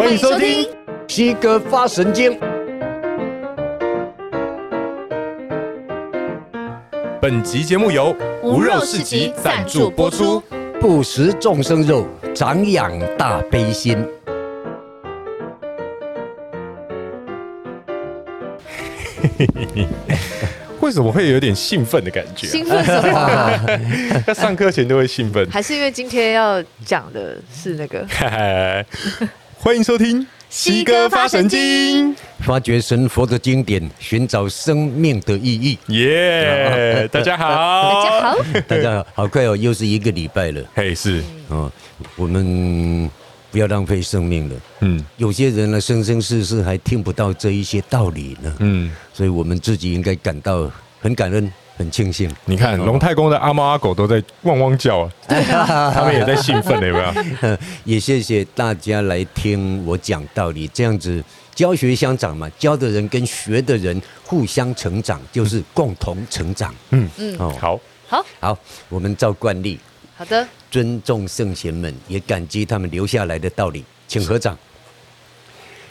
[0.00, 0.66] 欢迎收听
[1.06, 2.40] 西哥发神经。
[7.20, 10.42] 本集节目由无肉市集赞助播出。
[10.80, 13.98] 不食众生肉，长养大悲心。
[20.80, 22.46] 为什么会有点兴奋的感觉？
[22.46, 23.60] 兴奋什么？
[24.26, 28.02] 在上课前都会兴奋，还是因为今天要讲的是那个？
[29.62, 35.78] 欢迎收听西哥发神经，发掘神佛的经典，寻找生命的意义。
[35.88, 37.06] 耶！
[37.12, 40.64] 大家好，大家好，大家好，好快哦，又是一个礼拜了。
[40.74, 41.70] 嘿，是哦，
[42.16, 43.10] 我们
[43.50, 44.56] 不要浪费生命了。
[44.80, 48.56] 嗯，有些人呢，生生世世还听不到这一些道理呢。
[48.60, 51.52] 嗯，所以我们自己应该感到很感恩。
[51.80, 55.10] 很庆幸，你看龙太公的阿猫阿狗都在汪汪叫啊，
[55.94, 57.56] 他们也在兴奋，有没有？
[57.84, 66.74] 也谢谢大家来听我讲道理，这样子教学相长嘛，教的人跟学的人互相成长，就是共同成长。
[66.90, 67.08] 嗯。
[67.16, 68.58] 嗯，哦，好，好，好，
[68.90, 69.80] 我们照惯例，
[70.18, 74.54] 好的，尊重圣贤们，也感激他们留下来的道理，请合掌。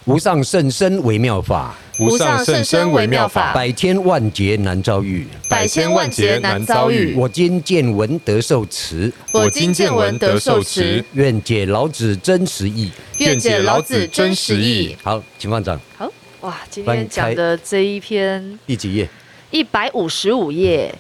[0.09, 7.13] 无上甚深微妙法，无上甚深微妙法，百千万劫难遭遇，百千万劫难遭遇。
[7.13, 14.97] 我今见闻得受持，我今见闻得受持，愿解老子真实意，愿解老子真实意。
[15.03, 15.80] 好，请放掌。
[15.95, 19.07] 好，哇，今天讲的这一篇第几页？
[19.52, 20.91] 一百五十五页，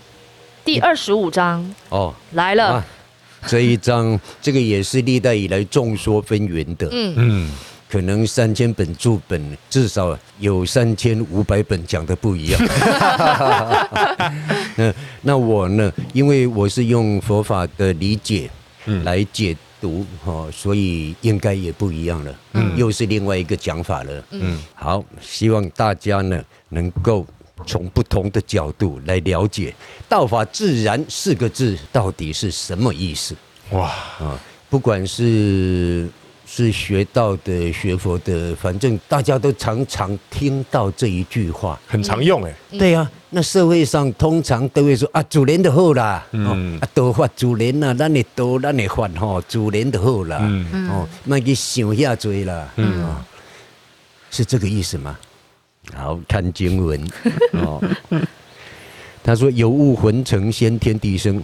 [0.63, 1.67] 第二十五章。
[1.89, 2.73] 哦，来了。
[2.73, 2.85] 啊，
[3.47, 6.87] 这一章，这个也是历代以来众说纷纭的。
[6.91, 7.51] 嗯嗯。
[7.89, 12.61] 可能三千本注本，至少有三千五百本讲的不一样。
[14.77, 15.91] 那那我呢？
[16.13, 18.47] 因为我是用佛法的理解
[19.03, 22.39] 来解读哈，所以应该也不一样了。
[22.53, 24.23] 嗯，又是另外一个讲法了。
[24.29, 27.25] 嗯，好，希望大家呢能够
[27.65, 29.73] 从不同的角度来了解
[30.07, 33.35] “道法自然”四个字到底是什么意思。
[33.71, 33.87] 哇
[34.19, 36.07] 啊，不管是。
[36.51, 42.51] 是学道的、学佛的，反正大家都常常听到这一句话，很常用哎。
[42.71, 53.15] 对、啊，那社会上通常都会说啊，自然就好啦，嗯，啊，多发自然啊，咱你多，咱你发吼，自然就好啦，嗯，哦，那去想遐多啦，嗯，
[54.31, 55.15] 是这个意思吗？
[55.95, 56.99] 好，看经文。
[57.63, 57.79] 哦，
[59.23, 61.43] 他说有物混成，先天地生，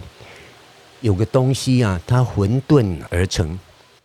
[1.00, 3.56] 有个东西啊，它混沌而成。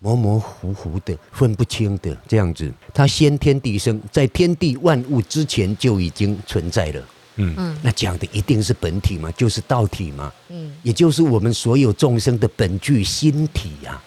[0.04, 7.08] 模模糊糊的，分不清的这样子，它先天地生，在天地万物之前就已经存在了。
[7.36, 10.34] 嗯嗯，那讲的一定是本体嘛，就是道体嘛。
[10.50, 14.04] 嗯，也就是我们所有众生的本具心体呀、啊，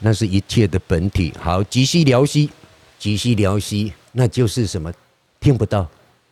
[0.00, 1.32] 那是一切的本体。
[1.40, 2.50] 好，寂兮寥兮，
[3.00, 4.92] 寂兮寥兮，那就是什么？
[5.40, 5.88] 听不到，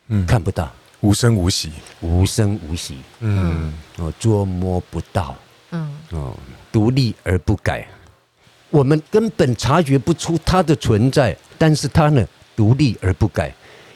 [0.09, 0.69] 嗯，看不到，
[0.99, 2.97] 无声无息，无声无息。
[3.21, 5.33] 嗯，哦，捉摸不到。
[5.71, 6.35] 嗯，哦，
[6.73, 7.87] 独立而不改。
[8.77, 12.23] 我们根本察觉不出它的存在，但是它呢，
[12.55, 13.51] 独立而不改。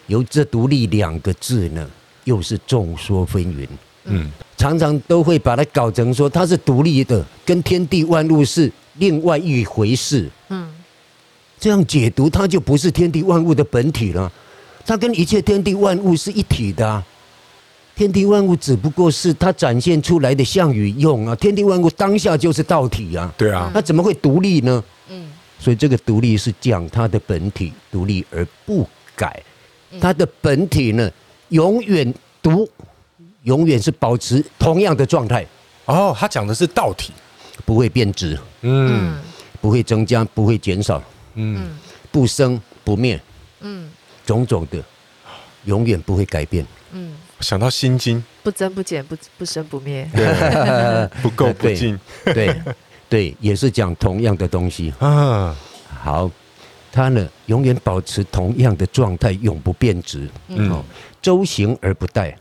[0.08, 1.88] 由这“独立”两个字呢，
[2.24, 3.68] 又是众说纷纭。
[4.06, 10.28] 嗯，常常都会把它搞成说它是独立的，跟天地万物是另外一回事。
[10.50, 10.68] 嗯，
[11.60, 14.32] 这样解读，它就不是天地万物的本体了。
[14.84, 17.06] 它跟一切天地万物是一体的啊。
[17.94, 21.36] 天地万物只不过是它展现出来的相与用啊！
[21.36, 23.32] 天地万物当下就是道体啊！
[23.38, 24.84] 对啊，它怎么会独立呢？
[25.10, 25.30] 嗯，
[25.60, 29.44] 所以这个独立是讲它的本体独立而不改，
[30.00, 31.12] 它的本体呢，
[31.50, 32.68] 永远独，
[33.44, 35.46] 永远是保持同样的状态。
[35.86, 37.12] 哦，他讲的是道体，
[37.66, 39.20] 不会变质，嗯，
[39.60, 41.04] 不会增加，不会减少，
[41.36, 41.78] 嗯，
[42.12, 43.22] 不生不灭，
[43.60, 43.90] 嗯，
[44.26, 44.82] 种种的，
[45.66, 47.14] 永远不会改变，嗯。
[47.42, 50.08] 想到心经，不增不减，不不生不灭，
[51.22, 52.56] 不垢不净，对
[53.10, 54.94] 对，也是讲同样的东西。
[55.00, 55.56] 啊。
[56.04, 56.32] 好，
[56.92, 60.30] 它呢永远保持同样的状态，永不变质。
[60.48, 60.84] 嗯，
[61.22, 62.34] 周行而不殆，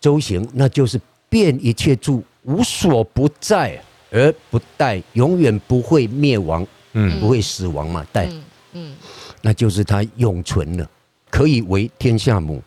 [0.00, 3.80] 周行那就是遍一切处，无所不在
[4.10, 8.28] 而不殆，永远不会灭亡，嗯，不会死亡嘛，殆，
[8.72, 8.94] 嗯，
[9.42, 10.88] 那就是它永存了，
[11.30, 12.62] 可以为天下母。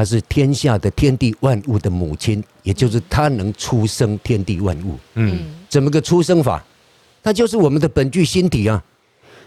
[0.00, 4.98] 它是天下的天地万物的母亲，也就是她能出生天地万物。
[5.12, 5.38] 嗯，
[5.68, 6.64] 怎么个出生法？
[7.22, 8.82] 它就是我们的本具心体啊！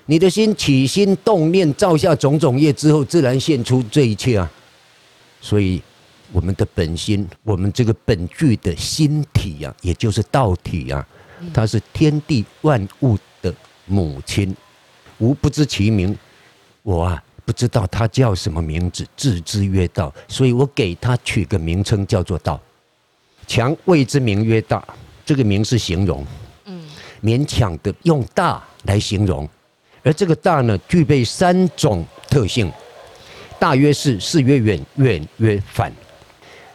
[0.06, 4.52] 你的心起心动念，造下种种业之后，自然现出这一切啊！
[5.42, 5.82] 所以，
[6.32, 11.04] 我们的本心，我们这个本具的心体啊，也就是道体啊，
[11.52, 13.52] 它是天地万物的
[13.88, 14.56] 母亲，
[15.18, 16.16] 无不知其名。
[16.84, 22.60] 我啊不知道他叫什么名字，字之曰道，所以我给他取个名称叫做道。
[23.46, 24.84] 强谓之名曰大，
[25.26, 26.26] 这个名是形容，
[26.66, 26.86] 嗯，
[27.22, 29.48] 勉强的用大来形容，
[30.04, 32.72] 而这个大呢，具备三种特性：
[33.60, 35.92] 大约是，是曰远，远曰反。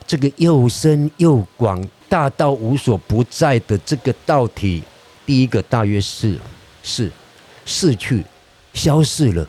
[0.07, 4.83] 这个又深又广，大到无所不在的这个道体，
[5.25, 6.39] 第一个大约是
[6.83, 7.11] 是
[7.67, 8.25] 逝去，
[8.73, 9.47] 消逝了，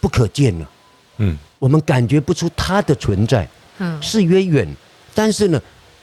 [0.00, 0.70] 不可见了。
[1.18, 3.48] 嗯，我们感觉不出它的存在。
[3.78, 4.66] 嗯，是曰远，
[5.14, 5.60] 但是呢，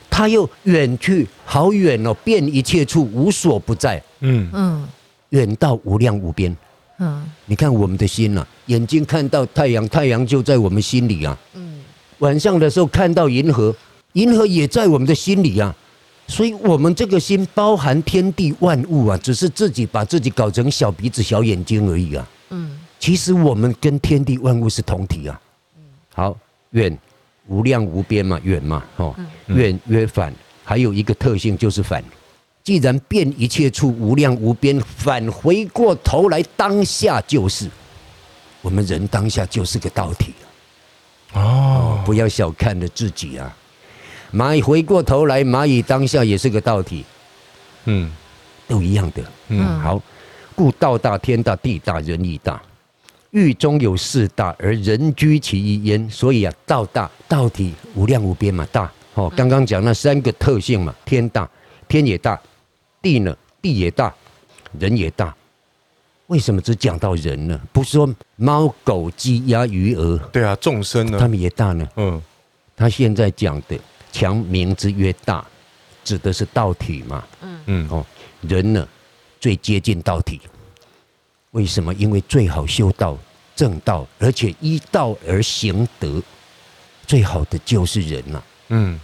[0.08, 4.02] 它又远去好远哦，遍一切处，无所不在。
[4.20, 4.88] 嗯嗯，
[5.30, 6.56] 远到无量无边。
[6.98, 11.38] 嗯，你看我们的心呐、啊，眼睛看到太阳，太阳就在我们心里啊。
[11.54, 11.80] 嗯，
[12.18, 13.74] 晚上的时候看到银河。
[14.14, 15.72] 银河也在我们的心里啊，
[16.26, 22.28] 所以我们这个心包含天地万物啊，只是自己把自己搞成小鼻子小眼睛而已啊。
[22.50, 25.40] 嗯，其实我们跟天地万物是同体啊。
[26.14, 26.36] 好，
[26.70, 26.96] 远
[27.46, 29.14] 无量无边嘛，远嘛，哦，
[29.46, 30.34] 远约反，
[30.64, 32.02] 还有一个特性就是反。
[32.64, 37.70] 既然变一切处无量无边，返回过头来当下就是
[38.60, 40.34] 我们人当下就是个道体
[41.32, 41.40] 啊。
[41.40, 43.56] 哦，不要小看了自己啊。
[44.30, 47.06] 蚂蚁回过头来，蚂蚁当下也是个道体，
[47.86, 48.12] 嗯，
[48.66, 50.02] 都一样的，嗯，好，
[50.54, 52.60] 故道大，天大，地大，人亦大，
[53.30, 56.08] 域中有四大，而人居其一焉。
[56.10, 58.90] 所以啊，道大，道体无量无边嘛，大。
[59.14, 61.48] 哦，刚刚讲那三个特性嘛，天大，
[61.88, 62.40] 天也大，
[63.02, 64.14] 地呢，地也大，
[64.78, 65.34] 人也大。
[66.28, 67.60] 为什么只讲到人呢？
[67.72, 70.16] 不是说猫狗鸡鸭鱼鹅？
[70.32, 71.18] 对啊，众生呢？
[71.18, 71.88] 他们也大呢。
[71.96, 72.22] 嗯，
[72.76, 73.78] 他现在讲的。
[74.10, 75.46] 强名之曰大，
[76.02, 77.22] 指的是道体嘛？
[77.42, 78.04] 嗯嗯哦，
[78.40, 78.88] 人呢
[79.38, 80.40] 最接近道体，
[81.58, 81.92] 为什么？
[81.94, 83.18] 因为最好修道
[83.56, 86.22] 正道，而且依道而行德，
[87.04, 88.40] 最好的就是人呐。
[88.68, 89.00] 嗯，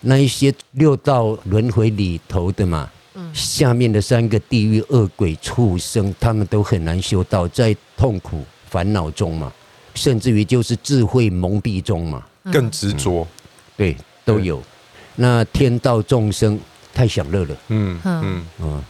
[0.00, 2.90] 那一些六道轮回里头的嘛，
[3.34, 9.52] 下面的三个地狱恶鬼畜生，他们都很难修道，在痛苦烦恼中嘛，
[9.94, 13.28] 甚至于就是智慧蒙蔽中嘛，更执着。
[13.76, 13.94] 对。
[14.26, 14.62] 都有，
[15.16, 16.58] 那天道众生
[16.94, 18.42] 太享乐了，嗯嗯。
[18.58, 18.82] 啊，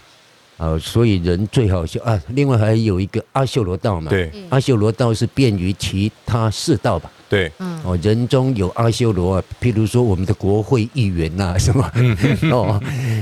[0.57, 2.21] 啊，所以人最好修啊。
[2.29, 7.51] 另外还有一个阿修罗道嘛，对，阿修罗道是便于其他四道吧，对，
[7.83, 11.91] 哦，人中有阿修罗啊，譬如说我们的国会议员呐，什么，
[12.53, 12.81] 哦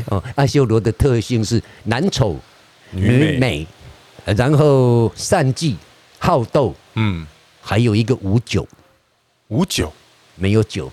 [0.09, 2.39] 哦，阿修罗的特性是男丑
[2.91, 3.67] 女美，
[4.25, 5.77] 然后善技
[6.19, 7.27] 好斗，嗯，
[7.61, 8.69] 还有一个无酒，
[9.49, 9.93] 无酒，
[10.37, 10.91] 没有酒。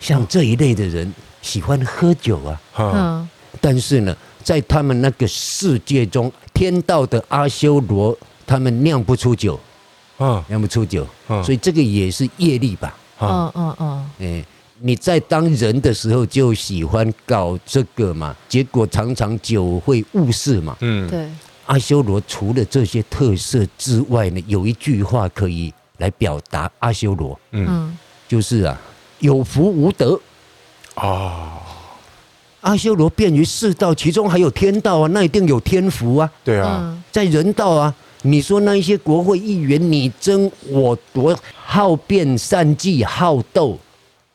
[0.00, 1.12] 像这一类的人
[1.42, 3.28] 喜欢喝酒啊，嗯，
[3.60, 8.16] 但是呢，在他们那个世界中，天道的阿修罗
[8.46, 9.58] 他们酿不出酒，
[10.18, 14.44] 啊，酿不出酒，嗯所以这个也是业力吧，嗯嗯嗯，哎，
[14.80, 21.28] 你在当人的时候就喜欢搞这个嘛，结果常常酒会误事嘛，嗯，对，
[21.66, 27.96] 阿修罗除了这些特色之外呢，有一句话可以来表达阿修罗，嗯，
[28.28, 28.78] 就是啊。
[29.22, 30.20] 有福无德。
[30.96, 31.62] 啊！
[32.62, 36.28] 阿修罗便于世道，其中还有天道啊，那一定有天福啊。
[36.42, 43.78] 对啊，在人道啊，你说那一些国会议员，你争我夺，好辩善计，好斗，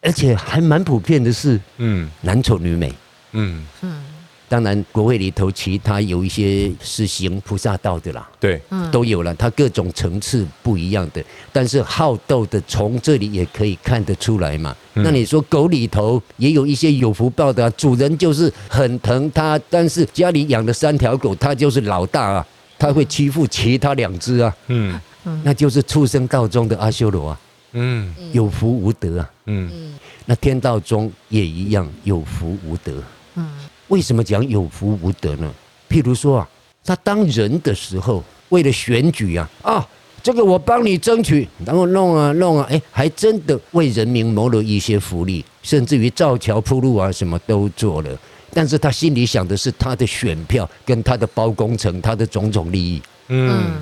[0.01, 2.93] 而且还蛮普遍的是，嗯，男丑女美，
[3.31, 3.65] 嗯。
[3.81, 4.03] 嗯。
[4.49, 11.21] 当然，国会里头其他有一些是行菩萨道的啦，对，都有了，它各种层次不一样的。
[11.51, 14.73] 但是好斗的，从这里也可以看得出来嘛。
[14.93, 22.47] 那你说狗里头也有一些有福报的，主人就是很疼它，但是家里养了三条狗，它就是老大啊，
[22.79, 24.97] 它会欺负其他两只啊，嗯，
[25.43, 27.39] 那就是畜生道中的阿修罗啊，
[27.73, 29.93] 嗯，有福无德啊，嗯，
[30.25, 33.03] 那天道中也一样有福无德，
[33.35, 33.45] 嗯。
[33.87, 35.51] 为什么讲有福无德呢？
[35.89, 36.49] 譬如说啊，
[36.83, 39.87] 他当人的时候，为了选举啊，啊，
[40.21, 48.19] 这个我帮你争取，然后弄啊弄啊，哎，还真的为人民谋了一些福利，甚至于造桥铺路啊，什么都做了。
[48.53, 53.01] 但是他心里想的是他的选票跟他的包工程，他的种种利益。
[53.29, 53.75] 嗯，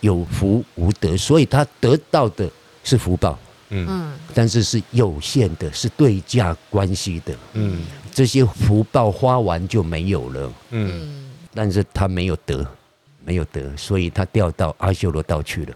[0.00, 2.48] 有福无德，所以他得到的
[2.84, 3.38] 是福报。
[3.70, 7.34] 嗯，但是是有限的，是对价关系的。
[7.54, 7.80] 嗯。
[8.12, 12.64] 这些福报花完就没有了，嗯，但是他没有得，
[13.24, 15.74] 没有得，所以他掉到阿修罗道去了，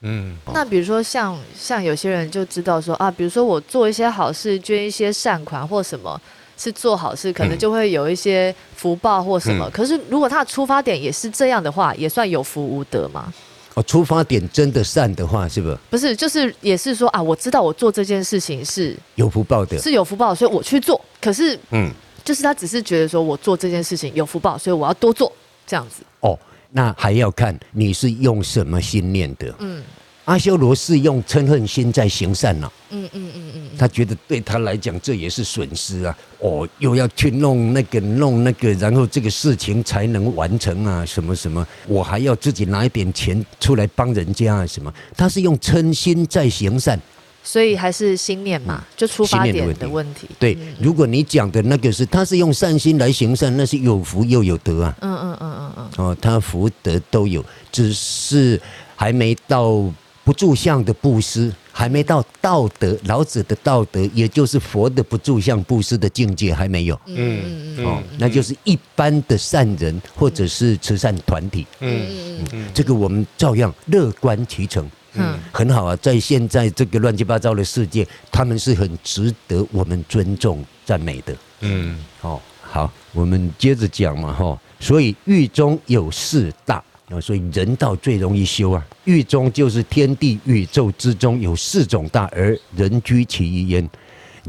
[0.00, 0.36] 嗯。
[0.52, 6.20] 那比如说像像有些人就知道说啊，比如说我做一些好事，捐一些善款或什么，
[6.56, 9.68] 是做好事，可能就会有一些福报或什么。
[9.68, 13.32] 嗯，可是如果他的出发点也是这样的话，也算有福无德吗？
[13.78, 15.78] 哦，出发点真的善的话，是不是？
[15.88, 21.00] 不是，就是也是说啊，我知道我做这件事情是有福报的，是有福报，所以我去做。
[21.20, 21.88] 可是，嗯，
[22.24, 25.32] 就是他只是觉得说我做这件事情有福报，所以我要多做
[25.64, 26.02] 这样子。
[26.20, 26.36] 哦，
[26.72, 29.54] 那还要看你是用什么心念的。
[29.60, 29.80] 嗯。
[30.28, 44.92] 阿修罗是用嗔恨心在行善了，嗯嗯嗯嗯，他觉得对他来讲这也是损失啊，哦，又要去弄那个弄那个，然后这个事情才能完成啊，什么什么，我还要自己拿一点钱出来帮人家啊，什么？
[45.16, 47.00] 他是用嗔心在行善，
[47.42, 50.28] 所以还是心念嘛，就出发点的问题。
[50.38, 57.42] 对，如果你讲的那个是他是用善心来行善，那是有福又有德啊，嗯嗯嗯嗯嗯，哦，他福德都有，
[57.72, 58.60] 只是
[58.94, 59.90] 还没到。
[60.28, 67.00] 不住相的布施还没到道德，老子的道德，也就是佛的不住相布施的境界还没有。
[67.06, 71.66] 嗯嗯嗯，哦，那就是一般的善人或者是慈善团体。
[71.80, 74.86] 嗯嗯嗯，这个我们照样乐观其成。
[75.14, 81.34] 嗯，很好啊，在现在这个乱七八糟的世界，他们是很值得我们尊重赞美的。
[81.60, 86.84] 嗯，哦，好，我们接着讲嘛，哈，所以狱中有四大。
[87.10, 88.86] 啊，所以人道最容易修啊。
[89.04, 93.88] 狱中就是天地宇宙之中有四种大，而人居其一焉。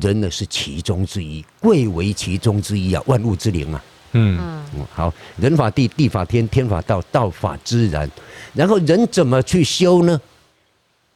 [0.02, 3.02] 人呢是其中之一，贵为其中之一啊。
[3.06, 3.84] 万物之灵啊。
[4.14, 4.38] 嗯
[4.76, 4.86] 嗯。
[4.94, 8.10] 好，人法地，地法天，天法道，道法自然。
[8.54, 10.20] 然后人怎么去修呢？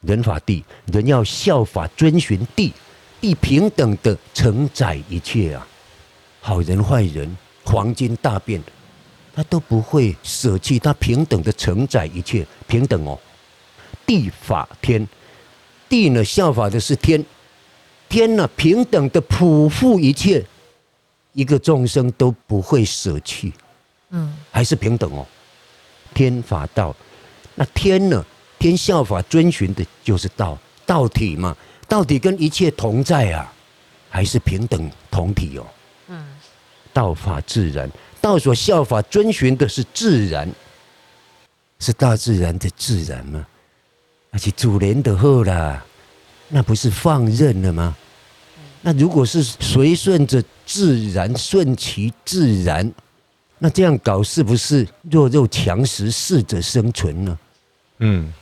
[0.01, 2.73] 人法地，人要效法遵循地，
[3.21, 5.65] 地平等的承载一切啊。
[6.41, 8.62] 好人坏人，黄金大便。
[9.35, 13.19] 他都不会舍弃，他平等的承载一切，平等哦。
[14.05, 15.07] 地法天，
[15.89, 17.23] 地呢效法的是天，
[18.07, 20.45] 天呢平等的普覆一切，
[21.31, 23.51] 一个众生都不会舍弃，
[24.09, 25.25] 嗯，还是平等哦。
[26.13, 26.95] 天法道，
[27.55, 28.23] 那天呢？
[28.59, 31.53] 天效法遵循的就是道，道体嘛，
[31.85, 33.51] 道体跟一切同在啊，
[34.09, 35.67] 还是平等同体哦。
[36.07, 36.25] 嗯，
[36.93, 37.91] 道法自然。
[38.23, 40.49] 道所效法遵循的是自然，
[41.77, 43.45] 是大自然的自然吗？
[44.31, 45.85] 而且主人的后啦，
[46.47, 47.93] 那不是放任了吗？
[48.81, 52.89] 那如果是随顺着自然，顺其自然，
[53.59, 57.37] 那这样搞是不是弱肉强食，适者生存呢？
[57.99, 58.33] 嗯，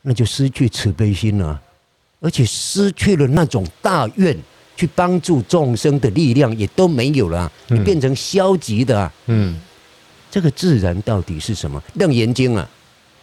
[0.00, 1.60] 那就失去慈悲心了，
[2.20, 4.34] 而且失去了那种大愿。
[4.78, 9.12] 去帮助众生的力量也都没有了，你变成消极的啊。
[9.26, 9.60] 嗯，
[10.30, 11.82] 这个自然到底是什么？
[12.00, 12.68] 《楞严经》啊，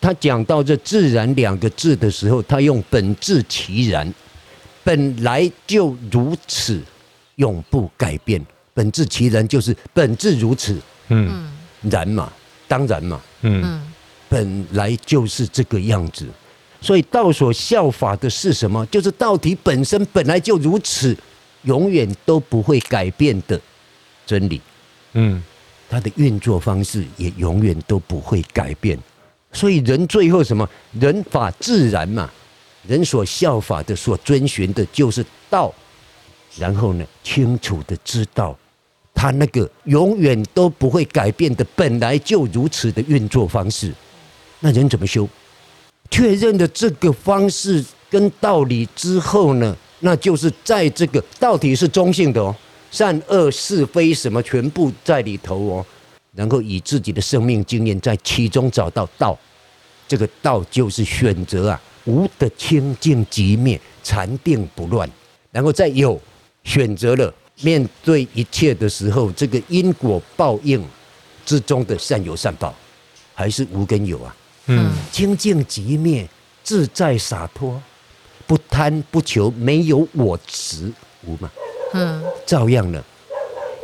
[0.01, 4.13] 他讲到这“自然”两个字的时候，他用“本质其然”，
[4.83, 6.81] 本来就如此，
[7.35, 8.45] 永不改变。
[8.74, 10.77] 本质其然就是本质如此。
[11.07, 11.50] 嗯，
[11.89, 12.29] 然嘛，
[12.67, 13.21] 当然嘛。
[13.43, 13.81] 嗯，
[14.27, 16.27] 本来就是这个样子。
[16.81, 18.85] 所以道所效法的是什么？
[18.88, 21.15] 就是道体本身本来就如此。
[21.65, 23.60] 永远都不会改变的
[24.25, 24.60] 真理，
[25.13, 25.43] 嗯，
[25.89, 28.98] 它的运作方式也永远都不会改变。
[29.51, 30.67] 所以人最后什么？
[31.00, 32.29] 人法自然嘛，
[32.88, 35.74] 人所效法的、所遵循的就是道。
[36.57, 38.57] 然后呢，清楚的知道
[39.13, 43.93] 他那个永远都不会改变的、本来就如此的运作方式。
[44.62, 45.27] 那人怎么修？
[46.10, 49.75] 确认了这个方式跟道理之后呢？
[50.00, 52.56] 那就是在这个道体是中性的哦，
[52.92, 55.86] 善恶是非什么全部在里头哦，
[56.34, 59.38] 然后以自己的生命经验在其中找到道，
[60.08, 65.10] 这个道就是选择啊，无的清净寂灭，禅定不乱，
[65.52, 66.20] 然后再有
[66.64, 70.84] 选择了面对一切的时候，这个因果报应
[71.46, 72.75] 之中的善有善报，
[73.34, 74.36] 还是无跟有啊，
[74.68, 76.28] 嗯，清净寂灭，
[76.64, 77.82] 自在洒脱。
[78.48, 80.92] 不贪不求，没有我执
[81.25, 81.52] 无嘛，
[81.94, 83.04] 嗯，照样了。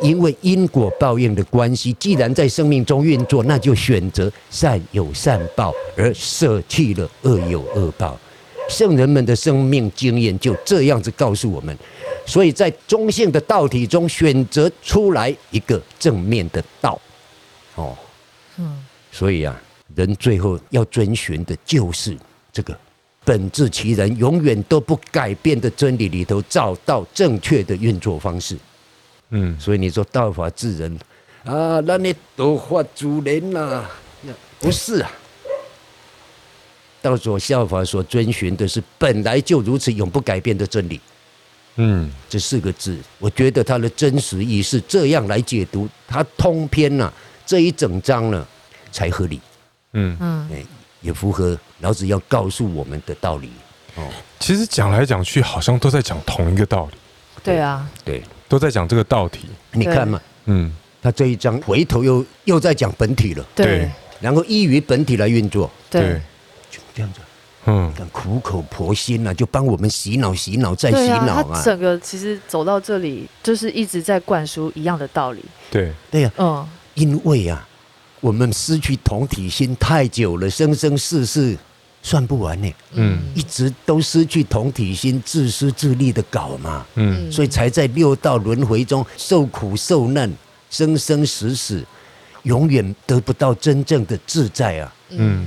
[0.01, 8.20] 因为因果报应的关系，既然在生命中运作，那就选择善有善报，而舍弃了恶有恶报。
[8.68, 11.77] 圣人们的生命经验就这样子告诉我们，
[12.25, 17.00] 所以在中性的道体中选择出来一个正面的道，
[17.75, 17.96] 哦，
[18.58, 19.62] 嗯，所以啊，
[19.94, 22.18] 人最后要遵循的就是
[22.51, 22.75] 这个。
[23.23, 28.57] 本质其人，永远都不改变的真理里头，找到正确的运作方式。
[29.29, 30.97] 嗯，所以你说道法自然
[31.45, 33.85] 啊，那你都法主人呐？
[34.59, 35.11] 不是啊，
[37.01, 40.99] 道所效法所遵循的是本来就如此永不改变的真理。
[41.77, 47.13] 嗯，这四个字，我觉得它的真实意是这样来解读，它通篇呐、啊、
[47.45, 48.45] 这一整章呢
[48.91, 49.39] 才合理。
[49.93, 50.49] 嗯嗯。
[51.01, 53.51] 也符合老子要告诉我们的道理。
[53.96, 54.08] 哦，
[54.39, 56.98] 其实讲来讲去，好像都在讲同一个道理。
[57.43, 59.50] 对啊，对，都在讲这个道体。
[59.72, 63.89] 你看嘛，嗯，他这一章回头又又在讲本体了，对，
[64.20, 66.22] 然后依于本体来运作，对，
[66.70, 67.20] 就这样子。
[67.65, 71.51] 嗯，苦口婆心啊，就帮我们洗脑、洗脑再洗脑啊。
[71.53, 75.46] 他整个其实走到这里，就是一直在灌输一样的道理。
[75.70, 77.67] 对，对呀，嗯，因为啊，
[78.21, 81.57] 我们失去同体心太久了，生生世世
[82.01, 82.73] 算不完呢。
[82.93, 86.85] 嗯，一直都失去同体心，自私自利的搞嘛。
[86.95, 90.31] 嗯，所以才在六道轮回中受苦受难，
[90.69, 91.83] 生生死死，
[92.43, 94.95] 永远得不到真正的自在啊。
[95.09, 95.45] 嗯。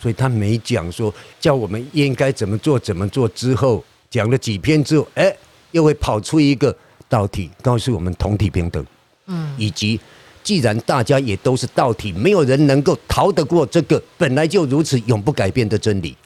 [0.00, 5.34] 所以他没讲说叫我们应该怎么做怎么做，之后讲了几篇之后，哎，
[5.70, 6.76] 又会跑出一个
[7.08, 8.84] 道体，告诉我们同体平等，
[9.28, 9.98] 嗯，以及
[10.44, 16.16] 既然大家也都是道体，没有人能够逃得过这个本来就如此永不改变的真理，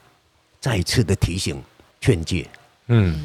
[0.60, 1.58] 再次的提醒
[2.00, 2.44] 劝诫，
[2.88, 3.18] 嗯，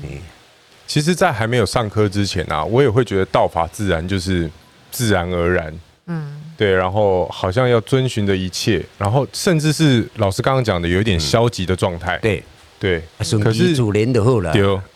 [0.88, 4.50] 其实，在还没有上课之前啊，我也会觉得道法自然就是
[4.92, 6.40] 自然而然，嗯。
[6.56, 12.18] 对，然后好像要遵循的一切，然后甚至是老师刚刚讲的有一点消极的状态。
[12.20, 12.44] 对。
[12.80, 13.02] 对，
[13.42, 14.54] 可是主连的后来，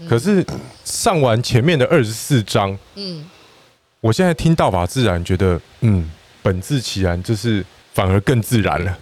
[0.10, 0.46] 可是
[0.84, 3.24] 上完前面的二十四章，嗯，
[4.08, 6.10] 我现在听道法自然，觉得嗯，
[6.42, 7.62] 本自其然，就是
[7.94, 8.98] 反而更自然了。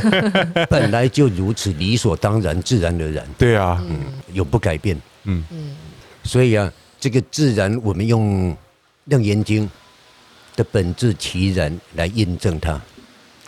[0.68, 3.26] 本来就如此，理所当然，自然而然。
[3.38, 3.98] 对啊，嗯，
[4.34, 4.94] 永不改变。
[5.24, 5.42] 嗯。
[5.50, 5.74] 嗯，
[6.22, 8.52] 所以啊，这个自然，我们用
[9.06, 9.64] 《楞严经》
[10.54, 12.78] 的本质其然来印证它，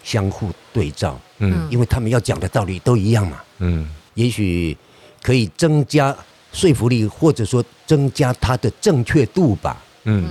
[0.02, 4.74] 相互对照，嗯，因为他们要讲的道理都一样嘛，嗯，也许
[5.22, 6.16] 可以增加
[6.54, 10.24] 说服力，或者说增加它的正确度吧，嗯，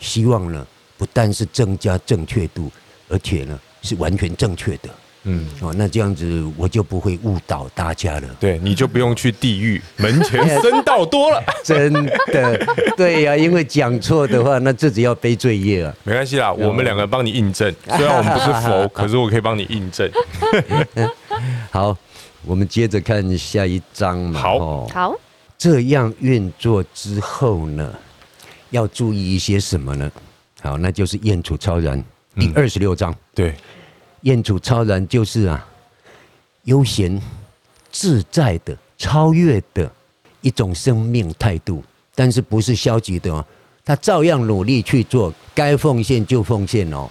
[0.00, 0.66] 希望呢
[0.98, 2.68] 不但是增加正确度，
[3.08, 4.88] 而且呢是完全正确的。
[5.24, 8.28] 嗯，哦，那这样子我就不会误导大家了。
[8.40, 11.42] 对，你就不用去地狱， 门前僧道多了。
[11.62, 11.92] 真
[12.32, 15.94] 的，对呀、啊，因为讲错的话，那自己要背罪业啊。
[16.04, 17.70] 没关系啦，我们两个帮你印证。
[17.96, 20.10] 虽然我们不是佛， 可是我可以帮你印证。
[21.70, 21.94] 好，
[22.46, 24.40] 我们接着看下一章嘛。
[24.40, 25.14] 好，好。
[25.58, 27.92] 这样运作之后呢，
[28.70, 30.10] 要注意一些什么呢？
[30.62, 32.02] 好，那就是燕楚超然
[32.36, 33.14] 第二十六章。
[33.34, 33.54] 对。
[34.22, 35.66] 燕楚超然就是啊，
[36.64, 37.18] 悠闲
[37.90, 39.90] 自在的、超越的
[40.42, 41.82] 一种生命态度，
[42.14, 43.42] 但是不是消极的哦，
[43.82, 47.10] 他照样努力去做，该奉献就奉献哦，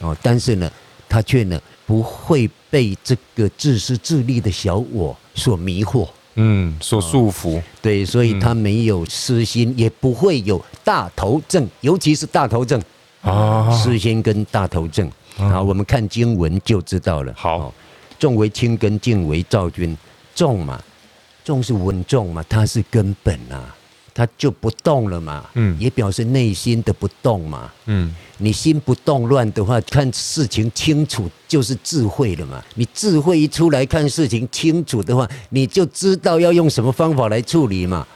[0.00, 0.70] 哦，但是呢，
[1.08, 12.80] 他却呢不会被这个自私自利的小我所迷惑，嗯，所束缚，对，所以他没有私心，也不会有大头症，尤其是大头症
[13.20, 15.10] 啊，私心跟大头症。
[15.36, 17.32] 好，我们看经文就知道了。
[17.36, 17.72] 好，
[18.18, 19.96] 重为轻根，静为躁君。
[20.34, 20.82] 重嘛，
[21.44, 23.76] 重是稳重嘛，它是根本啊，
[24.14, 25.44] 它就不动了嘛。
[25.54, 27.70] 嗯，也表示内心的不动嘛。
[27.86, 32.62] 嗯，你心不动乱的话，看事情清楚就是智慧了嘛。
[32.74, 38.06] 你智慧一出来，看事情清楚的话，你就知道要用什么方法来处理嘛。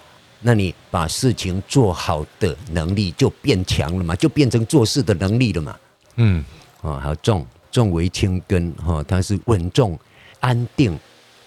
[0.41, 5.77] 那你把事情做好的能力就变强了嘛，就变成做事的能力了嘛。
[6.17, 6.45] 嗯。
[6.83, 9.99] 啊，还有众，众为轻根，哈，它是稳重、
[10.39, 10.97] 安定、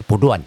[0.05, 0.41] 不乱，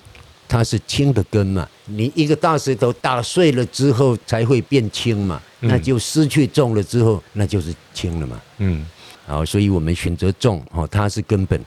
[0.53, 1.67] 它是轻的根嘛。
[1.87, 8.39] 你一个大石头打碎了之后才会变轻嘛，那就失去重了之后，那就是轻了嘛。
[8.59, 8.87] 嗯，
[9.27, 11.59] 好，所以我们选择重哦，它是根本。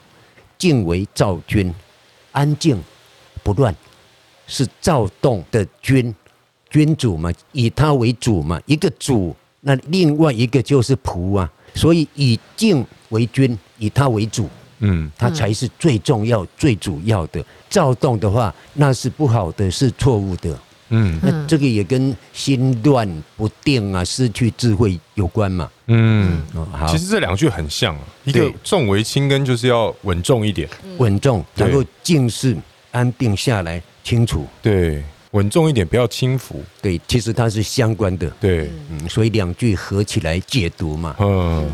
[0.59, 1.73] 静为躁君，
[2.31, 2.79] 安静
[3.43, 3.75] 不乱，
[4.45, 6.13] 是躁动的君，
[6.69, 8.61] 君主嘛，以他为主嘛。
[8.67, 11.51] 一个主，那另外一个就是仆啊。
[11.73, 14.47] 所以以静为君，以他为主，
[14.79, 17.43] 嗯，它才是最重要、最主要的。
[17.69, 20.57] 躁动的话，那是不好的，是错误的，
[20.89, 21.19] 嗯。
[21.21, 26.41] 那这个也跟心乱不定啊、失去智慧有关嘛，嗯。
[26.71, 32.55] 好，其实这两句很像，一个重为轻根，就是要稳重一点，稳重，然后静是
[32.91, 35.03] 安定下来，清楚，对。
[35.31, 36.63] 稳重一点，不要轻浮。
[36.81, 38.29] 对，其实它是相关的。
[38.39, 41.13] 对，嗯，所以两句合起来解读嘛。
[41.19, 41.69] 嗯，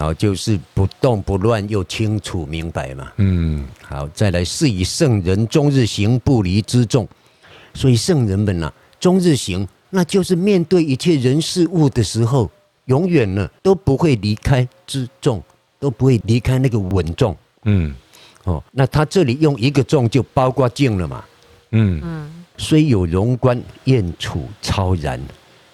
[0.00, 3.12] 然后就是不动不乱又清楚明白嘛。
[3.18, 7.06] 嗯，好，再来是以圣人终日行不离之众，
[7.74, 12.50] 所以圣人们呐、啊，终日行，那就是面对一切人事物的时候，
[12.86, 15.42] 永远呢都不会离开之众，
[15.78, 17.36] 都不会离开那个稳重。
[17.64, 17.94] 嗯，
[18.44, 21.22] 哦，那他这里用一个众就包括静了嘛。
[21.72, 22.44] 嗯嗯。
[22.56, 25.20] 虽有荣观，燕处超然；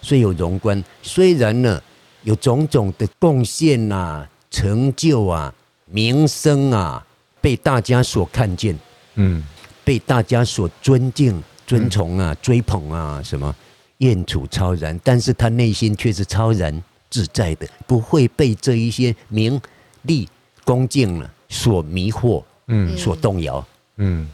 [0.03, 1.81] 虽有荣观，虽然呢
[2.27, 7.07] 有种种的贡献啊、成就啊、名声啊，
[7.41, 8.77] 被大家所看见，
[9.15, 9.45] 嗯，
[9.85, 13.55] 被大家所尊敬、尊崇啊、追捧啊，什么
[13.99, 19.61] 燕楚超然，但是他内心却是超然自在的，不会被这一些名
[20.03, 20.29] 利
[20.65, 23.65] 恭敬了所迷惑，嗯，所动摇，
[23.99, 24.29] 嗯，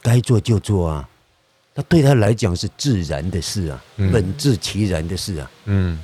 [0.00, 1.08] 该做就做啊，
[1.74, 5.98] 那对他来讲是自然的事啊，本自其然的事啊，嗯，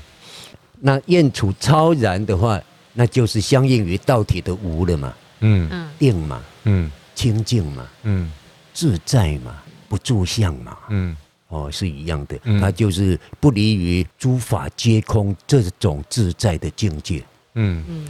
[0.81, 2.61] 那燕处超然的话，
[2.95, 8.31] 那就是相应于道体的无了嘛，嗯，定嘛，嗯，清净嘛，嗯，
[8.73, 11.17] 自在嘛，不住相嘛，嗯，
[11.49, 17.23] 哦，是一样的，它就是不离于诸法皆空这种自在的境界，
[17.55, 17.85] 嗯。
[17.89, 18.07] 嗯，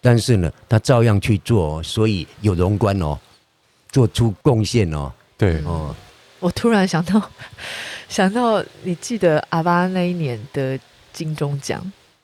[0.00, 3.16] 但是呢，他照样去做，所以有荣观哦，
[3.90, 5.58] 做出贡献哦，对。
[5.64, 5.94] 哦，
[6.40, 7.30] 我突然想到，
[8.08, 10.78] 想到你记得阿巴那一年的
[11.12, 11.80] 金钟奖。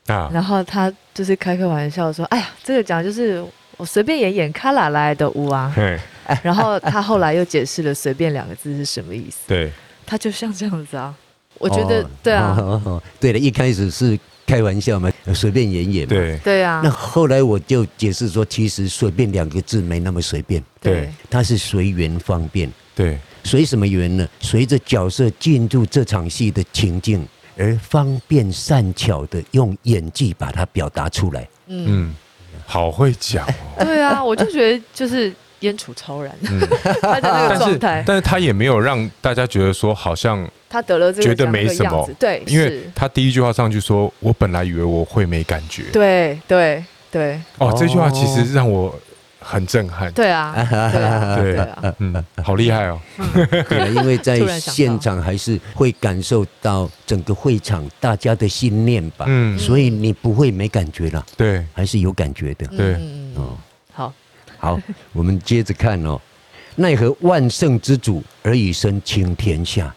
[0.08, 3.44] 啊、然后他就是开个玩笑说：“哎呀，这个讲就是
[3.76, 5.72] 我随便演演卡拉来的屋啊。
[5.76, 5.98] 嘿”
[6.42, 9.38] 然后他后来又解释了“随便”两个字是什么意思。
[9.46, 9.70] 对，
[10.06, 11.14] 他就像这样子啊。
[11.58, 16.10] 我觉得、哦、对啊，哦哦、对了，一开始是开玩笑嘛，随便演演嘛。
[16.10, 16.80] 对对啊。
[16.84, 20.62] 那后来我就解释说，其实“随便”两个字没那么随便。
[20.80, 22.70] 对，它是随缘方便。
[22.94, 24.28] 对，随什么缘呢？
[24.40, 27.26] 随着角色进入这场戏的情境。
[27.58, 31.48] 而方便善巧的用演技把它表达出来。
[31.66, 32.14] 嗯，
[32.64, 33.84] 好会讲哦。
[33.84, 36.60] 对啊，我就觉得就是烟楚超然，嗯、
[37.02, 38.02] 他的那个状态。
[38.06, 42.08] 但是他也没有让大家觉得说好像他得了这个觉得没什么。
[42.18, 47.40] 对，因为他第一句话上去说：“我本来以为我会没感觉。”对对对。
[47.58, 48.98] 哦，这句话其实让我。
[49.50, 50.52] 很震撼，对啊，
[50.92, 53.00] 对啊，对啊，嗯，好厉害哦，
[53.66, 62.94] 对啊，因为在 现场还是会感受到整个会场大家的心念吧，嗯，所以你不会没感觉了，对，还是有感觉的，对，
[63.36, 63.56] 哦，
[63.90, 64.12] 好，
[64.58, 64.78] 好，
[65.14, 66.20] 我们接着看哦，
[66.76, 69.94] 奈何万圣之主而以身倾天下，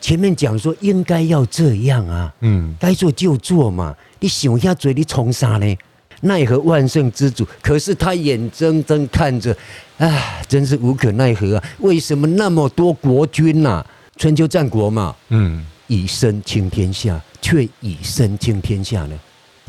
[0.00, 5.76] 前面讲说应该要这样啊，嗯，该做就做嘛，你想一下嘴你冲啥呢？
[6.24, 7.46] 奈何万圣之主？
[7.62, 9.56] 可是他眼睁睁看着，
[9.98, 11.64] 唉，真是无可奈何啊！
[11.78, 13.86] 为什么那么多国君呐、啊？
[14.16, 19.18] 春秋战国嘛，嗯，以身倾天下，却以身倾天下呢？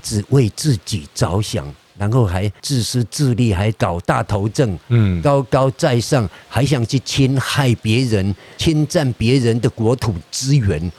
[0.02, 1.66] 只为自己着想，
[1.98, 10.92] 然后还自私自利，还搞大头症，嗯，高高在上，还想去侵害别人，侵占别人的国土资源。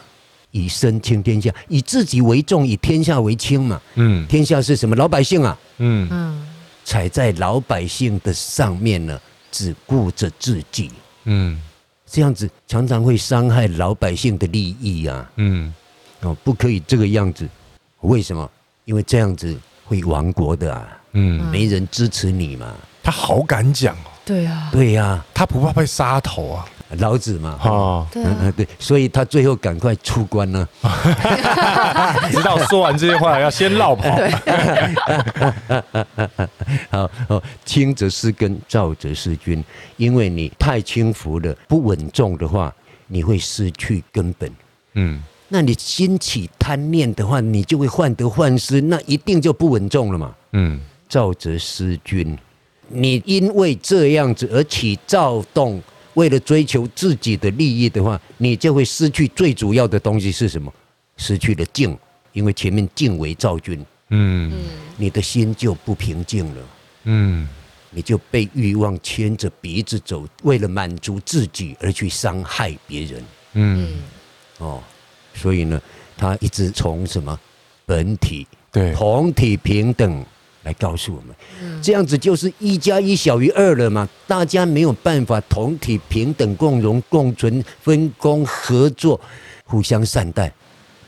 [0.56, 3.80] 以身轻天下，以自己为重，以天下为轻嘛。
[3.96, 4.96] 嗯，天下是什么？
[4.96, 5.58] 老百姓啊。
[5.78, 6.46] 嗯嗯，
[6.84, 9.20] 踩在老百姓的上面呢，
[9.52, 10.90] 只顾着自己。
[11.24, 11.60] 嗯，
[12.06, 15.30] 这样子常常会伤害老百姓的利益啊。
[15.36, 15.74] 嗯，
[16.22, 17.46] 哦，不可以这个样子。
[18.00, 18.50] 为什么？
[18.86, 20.98] 因为这样子会亡国的啊。
[21.12, 22.74] 嗯，没人支持你嘛。
[23.02, 24.10] 他好敢讲哦。
[24.24, 26.66] 对啊，对呀，他不怕被杀头啊。
[26.98, 28.22] 老子嘛，哈，对
[28.52, 30.68] 对，所以他最后赶快出关了。
[32.30, 34.04] 直到说完这些话，要先落跑。
[36.90, 39.62] 好，好，轻则失根，躁则失君。
[39.96, 42.72] 因为你太轻浮了，不稳重的话，
[43.08, 44.48] 你会失去根本。
[44.94, 50.32] 嗯，那你心起贪念的话，你就会患得患失，那一定就不稳重了嘛。
[50.52, 52.38] 嗯，躁则失君。
[52.88, 55.82] 你因为这样子而起躁动。
[56.16, 60.72] 为了追求自己的利益的话，你就会失去最主要的东西是什么？
[61.16, 61.96] 失去了静，
[62.32, 64.52] 因为前面静为躁君，嗯，
[64.96, 66.62] 你的心就不平静了，
[67.04, 67.46] 嗯，
[67.90, 73.24] 你就被欲望牵着鼻子走，为了满足自己而去伤害别人，
[73.54, 74.02] 嗯，
[74.58, 74.82] 哦，
[75.34, 75.80] 所以呢，
[76.16, 77.38] 他一直从什么
[77.84, 78.92] 本体对。
[78.94, 80.24] 同体平等。
[80.66, 84.06] 来告诉我们，这样子就是一加一小于二了嘛？
[84.26, 89.18] 大家没有办法同体平等、共荣共存、分工合作、
[89.64, 90.52] 互相善待，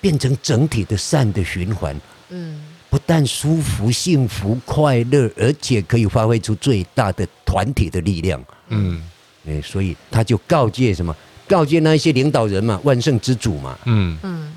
[0.01, 2.01] 变成整体的善的循环。
[2.29, 8.41] 嗯，不但舒服、幸福、快乐，而且可以发挥出最大的团体的力量。
[8.69, 9.03] 嗯，
[9.45, 11.13] 哎，所以他就告诫什么？
[11.49, 13.77] 告诫那一些领导人嘛，万圣之主嘛。
[13.87, 14.53] 嗯嗯，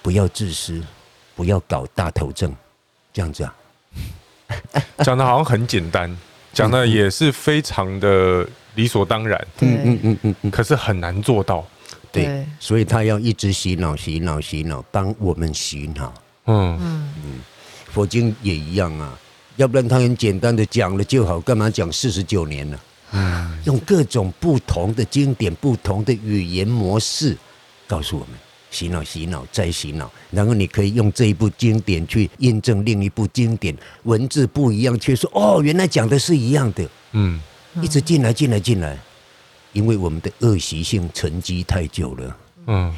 [0.00, 0.80] 不要自私，
[1.34, 2.54] 不要搞大头症，
[3.12, 3.52] 这样子啊。
[5.04, 6.16] 讲的好像很简单，
[6.52, 11.66] 讲的也是非常的理所当然，嗯嗯嗯嗯嗯，可是很难做到，
[12.10, 16.12] 对，所以他要一直洗脑、洗脑、洗脑，帮我们洗脑，
[16.46, 16.78] 嗯。
[16.80, 17.40] 嗯，
[17.92, 19.18] 佛经也一样啊，
[19.56, 22.78] 要不然他很简单的讲了就好，干嘛讲四十九年呢？
[23.12, 27.36] 嗯，用各种不同的经典、不同的语言模式
[27.86, 28.30] 告诉我们。
[28.72, 37.38] 洗脑，洗脑，再洗脑，然后你可以用这一部经典去印证另一部经典，文字不一样，却说哦，原来讲的是一样的，嗯，
[37.82, 38.98] 一直进来，进来，进来，
[39.74, 42.92] 因为我们的恶习性沉积太久了，嗯，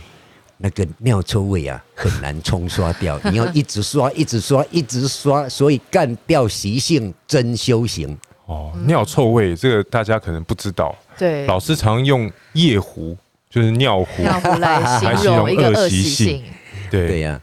[0.56, 8.16] 那个尿臭味啊很难冲刷掉， 你要一直刷，一直刷，一直刷，所以干掉习性真修行。
[8.46, 13.16] 哦，尿臭味这个大家可能不知道，对，老师常用夜壶，
[13.54, 16.42] 就是尿壶，尿壶来形容一个恶习性，
[16.90, 17.06] 对。
[17.06, 17.40] 对呀，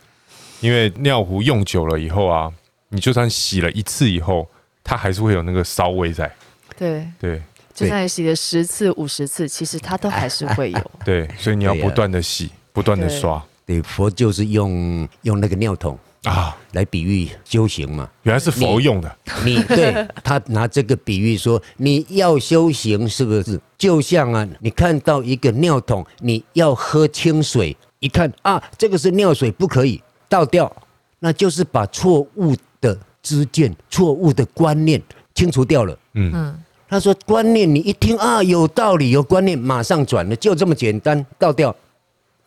[0.60, 2.52] 因为尿壶用久了以后啊，
[2.90, 4.46] 你就算洗了一次以后，
[4.84, 6.30] 它还是会有那个骚味在，
[6.78, 7.08] 对。
[7.18, 7.42] 对。
[7.74, 10.92] 就算你洗了十次、五十次，其实它都还是会有。
[11.06, 13.42] 对，所以你要不断的洗，不断的刷。
[13.66, 15.98] 对，佛就是用用那个尿桶。
[16.26, 18.10] 啊来比喻修行嘛。
[18.24, 19.18] 原来是佛用的。
[19.46, 23.60] 你，你对他拿这个比喻说，你要修行是不是？
[23.78, 30.72] 就像啊，你看到一个尿桶，你要喝清水，一看啊，这个是尿水，不可以倒掉，
[31.20, 35.02] 那就是把错误的知见、错误的观念
[35.34, 35.98] 清除掉了。
[36.14, 36.64] 嗯嗯。
[36.88, 41.74] 他说：“观念，你一听啊，有道理，有观念，马上转了，就这么简单，倒掉。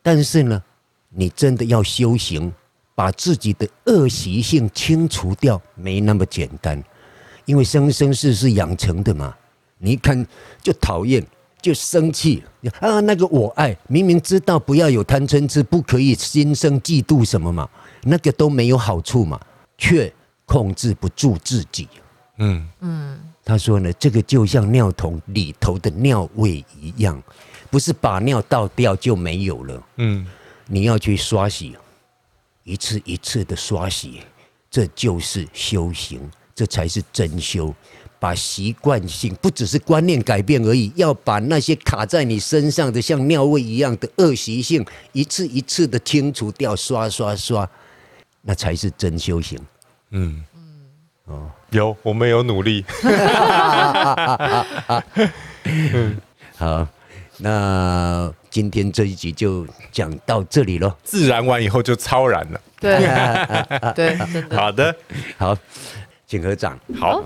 [0.03, 0.63] 但是呢，
[1.09, 2.53] 你真的要修行，
[2.95, 6.83] 把自己的恶习性清除掉，没那么简单。
[7.45, 9.35] 因为生生世世养成的嘛，
[9.79, 10.27] 你一看
[10.63, 11.25] 就讨厌，
[11.61, 12.43] 就生气
[12.81, 13.01] 啊。
[13.01, 17.69] 那个我爱，明明知道不要有贪嗔痴，不可以心生嫉妒什么嘛，
[18.03, 19.41] 那个都没有好处嘛，
[19.77, 20.11] 却
[20.47, 21.89] 控制不住自己。
[22.39, 27.23] 嗯嗯。”他说呢，这个就像尿桶里头的尿味一样，
[27.69, 29.83] 不是把尿倒掉就没有了。
[29.97, 30.27] 嗯，
[30.67, 31.77] 你要去刷洗，
[32.65, 34.21] 一次一次的刷洗，
[34.71, 37.73] 这就是修行，这才是真修。
[38.19, 47.69] 把习惯性，不只是观念改变而已，要把那些卡在你身上的像尿味一样的恶习性，一次一次的清除掉，刷刷刷，
[48.41, 49.59] 那才是真修行。
[50.11, 50.61] 嗯嗯。
[51.27, 52.83] 哦，有，我们有努力。
[56.57, 56.89] 好，
[57.39, 60.95] 那今天这一集就讲到这里喽。
[61.03, 62.61] 自然完以后就超然了。
[62.81, 62.99] 对，
[63.95, 64.17] 对。
[64.57, 64.95] 好的，
[65.37, 65.57] 好，
[66.27, 66.79] 请合掌。
[66.99, 67.23] 好，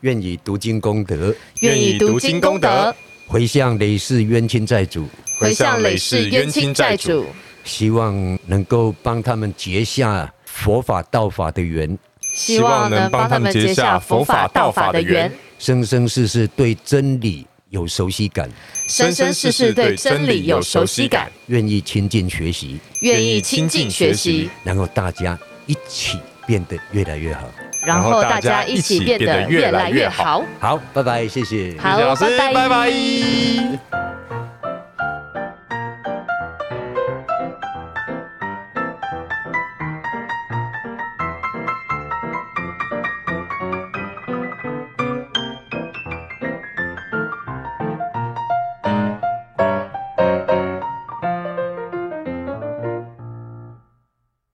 [0.00, 2.94] 愿以读经功德，愿以读经功德，
[3.26, 7.26] 回向累世冤亲债主，回向累世冤亲债主，
[7.64, 11.98] 希望能够帮他们结下佛法道法的缘。
[12.32, 18.50] 希望能帮他们结下佛法道法的缘，生生世世对真理有熟悉感，
[18.88, 27.48] 生生世世对真理有熟悉感，愿意亲近学习，愿意亲近学习，然后大家一起变得越来越好，
[27.86, 30.44] 然后大家一起变得越来越好。
[30.58, 32.68] 好，拜拜，谢谢，好，谢谢老师，拜拜。
[32.68, 34.09] 拜拜。